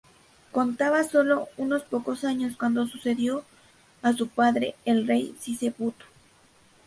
Contaba 0.51 1.03
sólo 1.03 1.47
unos 1.57 1.83
pocos 1.83 2.23
años 2.23 2.57
cuando 2.57 2.87
sucedió 2.87 3.45
a 4.01 4.13
su 4.13 4.29
padre, 4.29 4.73
el 4.83 5.05
rey 5.05 5.35
Sisebuto. 5.39 6.05